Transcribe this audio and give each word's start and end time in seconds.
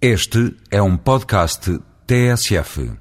Este 0.00 0.54
é 0.70 0.82
um 0.82 0.94
podcast 0.94 1.80
TSF. 2.06 2.92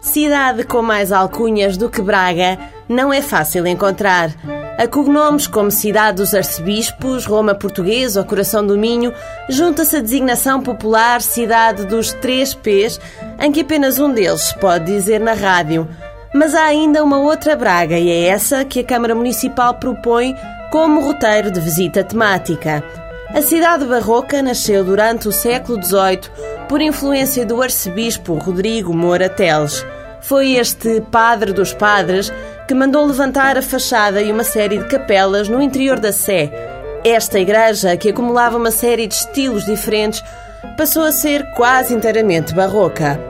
Cidade 0.00 0.64
com 0.64 0.80
mais 0.80 1.12
alcunhas 1.12 1.76
do 1.76 1.90
que 1.90 2.00
Braga 2.00 2.58
não 2.88 3.12
é 3.12 3.20
fácil 3.20 3.66
encontrar. 3.66 4.30
A 4.78 4.88
cognomes 4.88 5.46
como 5.46 5.70
Cidade 5.70 6.16
dos 6.16 6.34
Arcebispos, 6.34 7.26
Roma 7.26 7.54
Português 7.54 8.16
ou 8.16 8.24
Coração 8.24 8.66
do 8.66 8.78
Minho, 8.78 9.12
junta-se 9.50 9.96
a 9.98 10.00
designação 10.00 10.62
popular 10.62 11.20
Cidade 11.20 11.84
dos 11.84 12.14
Três 12.14 12.54
P's, 12.54 12.98
em 13.38 13.52
que 13.52 13.60
apenas 13.60 13.98
um 13.98 14.10
deles 14.10 14.54
pode 14.54 14.86
dizer 14.86 15.20
na 15.20 15.34
rádio. 15.34 15.86
Mas 16.34 16.54
há 16.54 16.64
ainda 16.64 17.04
uma 17.04 17.18
outra 17.18 17.54
Braga 17.54 17.98
e 17.98 18.08
é 18.08 18.28
essa 18.28 18.64
que 18.64 18.80
a 18.80 18.84
Câmara 18.84 19.14
Municipal 19.14 19.74
propõe 19.74 20.34
como 20.72 21.02
roteiro 21.02 21.50
de 21.50 21.60
visita 21.60 22.02
temática. 22.02 22.82
A 23.34 23.42
cidade 23.42 23.84
barroca 23.84 24.40
nasceu 24.40 24.84
durante 24.84 25.28
o 25.28 25.32
século 25.32 25.82
XVIII 25.82 26.20
por 26.68 26.80
influência 26.80 27.44
do 27.44 27.60
arcebispo 27.60 28.34
Rodrigo 28.34 28.94
Moura 28.94 29.28
Teles. 29.28 29.84
Foi 30.20 30.52
este 30.52 31.00
padre 31.00 31.52
dos 31.52 31.74
padres 31.74 32.32
que 32.66 32.74
mandou 32.74 33.04
levantar 33.04 33.58
a 33.58 33.62
fachada 33.62 34.22
e 34.22 34.32
uma 34.32 34.44
série 34.44 34.78
de 34.78 34.86
capelas 34.86 35.48
no 35.48 35.60
interior 35.60 35.98
da 35.98 36.12
Sé. 36.12 36.50
Esta 37.04 37.38
igreja, 37.38 37.96
que 37.96 38.10
acumulava 38.10 38.56
uma 38.56 38.70
série 38.70 39.06
de 39.06 39.14
estilos 39.14 39.66
diferentes, 39.66 40.22
passou 40.76 41.02
a 41.02 41.12
ser 41.12 41.52
quase 41.54 41.94
inteiramente 41.94 42.54
barroca. 42.54 43.20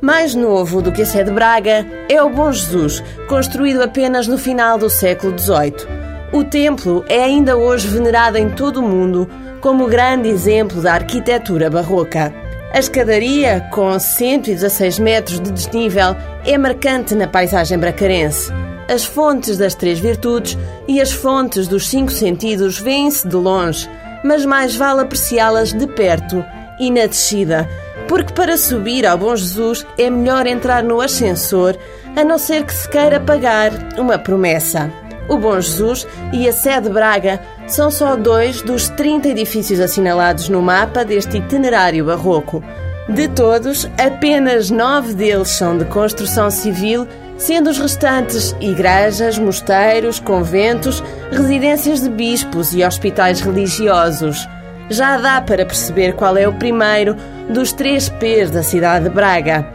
Mais 0.00 0.34
novo 0.34 0.80
do 0.80 0.92
que 0.92 1.02
a 1.02 1.06
Sé 1.06 1.24
de 1.24 1.32
Braga 1.32 1.84
é 2.08 2.22
o 2.22 2.30
Bom 2.30 2.52
Jesus, 2.52 3.02
construído 3.28 3.82
apenas 3.82 4.26
no 4.26 4.38
final 4.38 4.78
do 4.78 4.88
século 4.88 5.36
XVIII. 5.38 5.97
O 6.30 6.44
templo 6.44 7.04
é 7.08 7.24
ainda 7.24 7.56
hoje 7.56 7.88
venerado 7.88 8.36
em 8.36 8.50
todo 8.50 8.80
o 8.80 8.82
mundo 8.82 9.28
como 9.62 9.86
grande 9.86 10.28
exemplo 10.28 10.82
da 10.82 10.92
arquitetura 10.92 11.70
barroca. 11.70 12.34
A 12.70 12.78
escadaria, 12.78 13.66
com 13.72 13.98
116 13.98 14.98
metros 14.98 15.40
de 15.40 15.50
desnível, 15.50 16.14
é 16.44 16.58
marcante 16.58 17.14
na 17.14 17.26
paisagem 17.26 17.78
bracarense. 17.78 18.52
As 18.88 19.04
fontes 19.04 19.56
das 19.56 19.74
três 19.74 19.98
virtudes 19.98 20.56
e 20.86 21.00
as 21.00 21.10
fontes 21.10 21.66
dos 21.66 21.88
cinco 21.88 22.12
sentidos 22.12 22.78
vêm-se 22.78 23.26
de 23.26 23.36
longe, 23.36 23.88
mas 24.22 24.44
mais 24.44 24.76
vale 24.76 25.00
apreciá-las 25.00 25.72
de 25.72 25.86
perto 25.86 26.44
e 26.78 26.90
na 26.90 27.06
descida, 27.06 27.66
porque 28.06 28.34
para 28.34 28.58
subir 28.58 29.06
ao 29.06 29.16
Bom 29.16 29.34
Jesus 29.34 29.86
é 29.96 30.10
melhor 30.10 30.46
entrar 30.46 30.82
no 30.82 31.00
ascensor, 31.00 31.74
a 32.14 32.22
não 32.22 32.36
ser 32.36 32.64
que 32.64 32.74
se 32.74 32.88
queira 32.88 33.18
pagar 33.18 33.72
uma 33.98 34.18
promessa. 34.18 34.92
O 35.28 35.36
Bom 35.36 35.60
Jesus 35.60 36.06
e 36.32 36.48
a 36.48 36.52
Sede 36.52 36.88
Braga 36.88 37.40
são 37.66 37.90
só 37.90 38.16
dois 38.16 38.62
dos 38.62 38.88
30 38.88 39.28
edifícios 39.28 39.78
assinalados 39.78 40.48
no 40.48 40.62
mapa 40.62 41.04
deste 41.04 41.36
itinerário 41.36 42.06
barroco. 42.06 42.62
De 43.08 43.28
todos, 43.28 43.88
apenas 43.98 44.70
nove 44.70 45.14
deles 45.14 45.48
são 45.48 45.76
de 45.78 45.84
construção 45.86 46.50
civil, 46.50 47.06
sendo 47.38 47.70
os 47.70 47.78
restantes 47.78 48.54
igrejas, 48.60 49.38
mosteiros, 49.38 50.18
conventos, 50.18 51.02
residências 51.30 52.02
de 52.02 52.10
bispos 52.10 52.74
e 52.74 52.84
hospitais 52.84 53.40
religiosos. 53.40 54.46
Já 54.90 55.18
dá 55.18 55.40
para 55.40 55.64
perceber 55.64 56.14
qual 56.14 56.36
é 56.36 56.48
o 56.48 56.54
primeiro 56.54 57.16
dos 57.48 57.72
três 57.72 58.08
P's 58.08 58.50
da 58.50 58.62
cidade 58.62 59.04
de 59.04 59.10
Braga. 59.10 59.66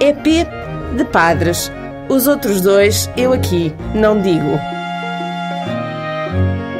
É 0.00 0.12
P 0.12 0.46
de 0.96 1.04
padres. 1.04 1.70
Os 2.08 2.26
outros 2.26 2.60
dois 2.60 3.08
eu 3.16 3.32
aqui 3.32 3.74
não 3.94 4.20
digo. 4.20 4.81
Música 6.32 6.71